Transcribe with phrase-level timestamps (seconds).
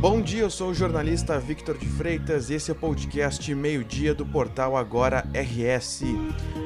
[0.00, 4.14] Bom dia, eu sou o jornalista Victor de Freitas e esse é o podcast Meio-Dia
[4.14, 6.02] do portal Agora RS.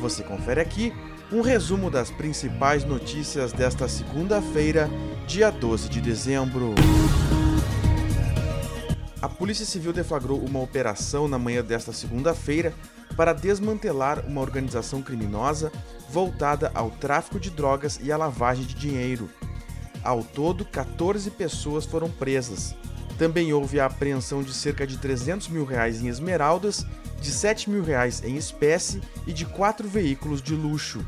[0.00, 0.94] Você confere aqui
[1.30, 4.88] um resumo das principais notícias desta segunda-feira,
[5.26, 6.74] dia 12 de dezembro.
[9.20, 12.72] A Polícia Civil deflagrou uma operação na manhã desta segunda-feira
[13.14, 15.70] para desmantelar uma organização criminosa
[16.08, 19.28] voltada ao tráfico de drogas e à lavagem de dinheiro.
[20.02, 22.74] Ao todo, 14 pessoas foram presas.
[23.18, 26.86] Também houve a apreensão de cerca de 300 mil reais em esmeraldas,
[27.20, 31.04] de 7 mil reais em espécie e de quatro veículos de luxo.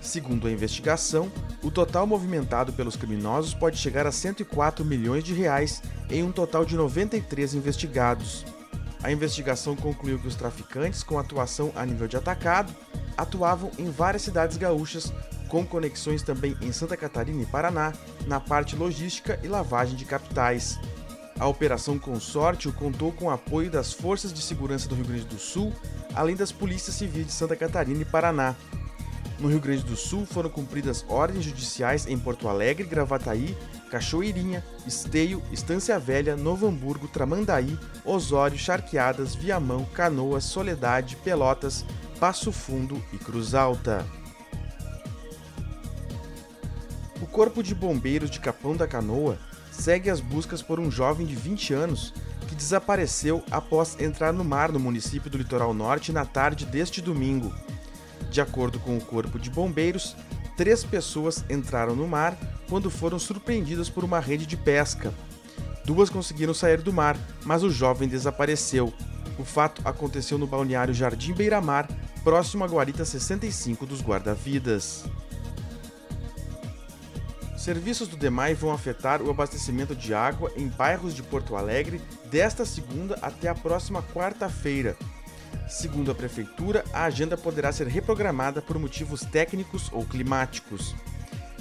[0.00, 1.30] Segundo a investigação,
[1.62, 6.64] o total movimentado pelos criminosos pode chegar a 104 milhões de reais em um total
[6.64, 8.44] de 93 investigados.
[9.02, 12.74] A investigação concluiu que os traficantes, com atuação a nível de atacado,
[13.16, 15.12] atuavam em várias cidades gaúchas,
[15.48, 17.92] com conexões também em Santa Catarina e Paraná,
[18.26, 20.78] na parte logística e lavagem de capitais.
[21.38, 25.38] A Operação Consórcio contou com o apoio das Forças de Segurança do Rio Grande do
[25.38, 25.72] Sul,
[26.14, 28.54] além das polícias civis de Santa Catarina e Paraná.
[29.38, 33.56] No Rio Grande do Sul foram cumpridas ordens judiciais em Porto Alegre, Gravataí,
[33.90, 41.84] Cachoeirinha, Esteio, Estância Velha, Novo Hamburgo, Tramandaí, Osório, Charqueadas, Viamão, Canoas, Soledade, Pelotas,
[42.20, 44.06] Passo Fundo e Cruz Alta.
[47.20, 49.36] O Corpo de Bombeiros de Capão da Canoa
[49.78, 52.12] segue as buscas por um jovem de 20 anos
[52.48, 57.52] que desapareceu após entrar no mar no município do Litoral Norte na tarde deste domingo.
[58.30, 60.16] De acordo com o Corpo de Bombeiros,
[60.56, 62.36] três pessoas entraram no mar
[62.68, 65.12] quando foram surpreendidas por uma rede de pesca.
[65.84, 68.92] Duas conseguiram sair do mar, mas o jovem desapareceu.
[69.38, 71.88] O fato aconteceu no balneário Jardim Beira-Mar,
[72.22, 75.04] próximo à guarita 65 dos guarda-vidas.
[77.64, 82.66] Serviços do DEMAI vão afetar o abastecimento de água em bairros de Porto Alegre desta
[82.66, 84.94] segunda até a próxima quarta-feira.
[85.66, 90.94] Segundo a Prefeitura, a agenda poderá ser reprogramada por motivos técnicos ou climáticos.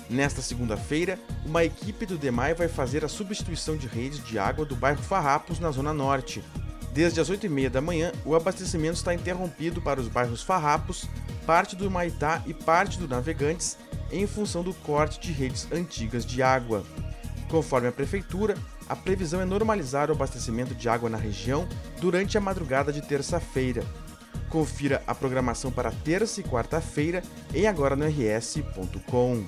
[0.09, 4.75] Nesta segunda-feira, uma equipe do DEMAI vai fazer a substituição de redes de água do
[4.75, 6.43] bairro Farrapos, na Zona Norte.
[6.91, 11.07] Desde as 8h30 da manhã, o abastecimento está interrompido para os bairros Farrapos,
[11.45, 13.77] parte do Maitá e parte do Navegantes,
[14.13, 16.85] em função do corte de redes antigas de água.
[17.49, 18.55] Conforme a Prefeitura,
[18.87, 21.67] a previsão é normalizar o abastecimento de água na região
[21.99, 23.83] durante a madrugada de terça-feira.
[24.49, 29.43] Confira a programação para terça e quarta-feira em agora no rs.com.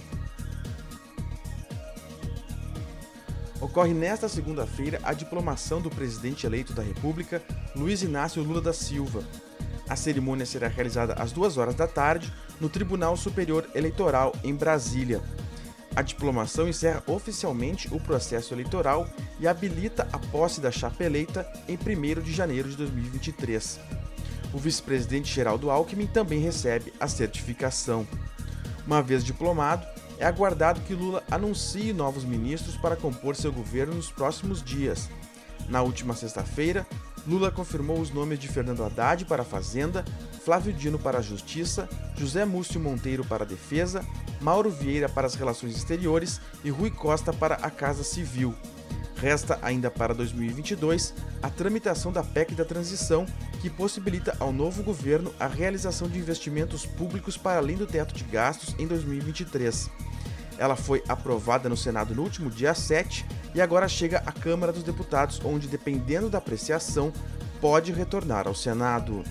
[3.62, 7.42] Ocorre nesta segunda-feira a diplomação do presidente eleito da República,
[7.76, 9.24] Luiz Inácio Lula da Silva.
[9.88, 15.22] A cerimônia será realizada às duas horas da tarde no Tribunal Superior Eleitoral em Brasília.
[15.96, 19.08] A diplomação encerra oficialmente o processo eleitoral
[19.40, 23.80] e habilita a posse da chapa eleita em 1 de janeiro de 2023.
[24.54, 28.06] O vice-presidente Geraldo Alckmin também recebe a certificação.
[28.86, 29.86] Uma vez diplomado,
[30.18, 35.10] é aguardado que Lula anuncie novos ministros para compor seu governo nos próximos dias.
[35.70, 36.86] Na última sexta-feira,
[37.28, 40.06] Lula confirmou os nomes de Fernando Haddad para a Fazenda,
[40.44, 44.06] Flávio Dino para a Justiça, José Múcio Monteiro para a Defesa,
[44.40, 48.54] Mauro Vieira para as Relações Exteriores e Rui Costa para a Casa Civil.
[49.16, 53.26] Resta ainda para 2022 a tramitação da PEC da transição,
[53.62, 58.24] que possibilita ao novo governo a realização de investimentos públicos para além do teto de
[58.26, 59.90] gastos em 2023.
[60.58, 64.84] Ela foi aprovada no Senado no último dia 7 e agora chega à Câmara dos
[64.84, 67.12] Deputados, onde, dependendo da apreciação,
[67.60, 69.24] pode retornar ao Senado.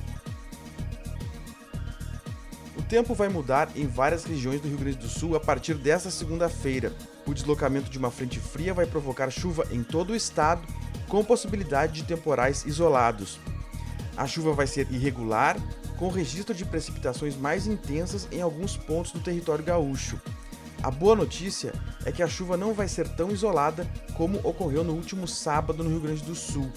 [2.76, 6.10] O tempo vai mudar em várias regiões do Rio Grande do Sul a partir desta
[6.10, 6.92] segunda-feira.
[7.26, 10.62] O deslocamento de uma frente fria vai provocar chuva em todo o estado,
[11.08, 13.38] com possibilidade de temporais isolados.
[14.16, 15.56] A chuva vai ser irregular,
[15.98, 20.20] com registro de precipitações mais intensas em alguns pontos do território gaúcho.
[20.84, 21.72] A boa notícia
[22.04, 23.88] é que a chuva não vai ser tão isolada
[24.18, 26.70] como ocorreu no último sábado no Rio Grande do Sul.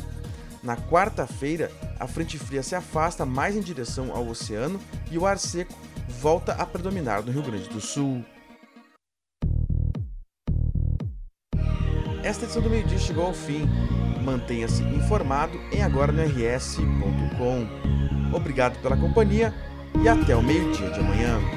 [0.64, 1.70] Na quarta-feira,
[2.00, 4.80] a frente fria se afasta mais em direção ao oceano
[5.12, 5.74] e o ar seco
[6.22, 8.24] volta a predominar no Rio Grande do Sul.
[12.24, 13.68] Esta edição do meio-dia chegou ao fim.
[14.24, 16.14] Mantenha-se informado em agora.
[18.34, 19.54] Obrigado pela companhia
[20.02, 21.57] e até o meio-dia de amanhã.